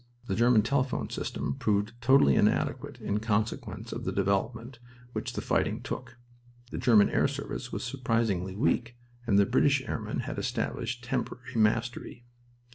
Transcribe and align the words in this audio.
The 0.25 0.33
German 0.33 0.63
telephone 0.63 1.11
system 1.11 1.53
proved 1.59 1.93
"totally 2.01 2.33
inadequate 2.33 2.99
in 3.01 3.19
consequence 3.19 3.93
of 3.93 4.03
the 4.03 4.11
development 4.11 4.79
which 5.13 5.33
the 5.33 5.43
fighting 5.43 5.79
took." 5.83 6.17
The 6.71 6.79
German 6.79 7.11
air 7.11 7.27
service 7.27 7.71
was 7.71 7.83
surprisingly 7.83 8.55
weak, 8.55 8.97
and 9.27 9.37
the 9.37 9.45
British 9.45 9.83
airmen 9.87 10.21
had 10.21 10.39
established 10.39 11.03
temporary 11.03 11.53
mastery. 11.55 12.25